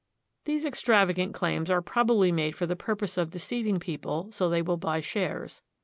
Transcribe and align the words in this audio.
These 0.45 0.65
extravagant 0.65 1.35
claims 1.35 1.69
are 1.69 1.79
probably 1.79 2.31
made 2.31 2.55
for 2.55 2.65
the 2.65 2.75
purpose 2.75 3.19
of 3.19 3.29
deceiving 3.29 3.79
people 3.79 4.31
so 4.31 4.49
they 4.49 4.63
will 4.63 4.77
buy 4.77 4.99
shares. 4.99 5.61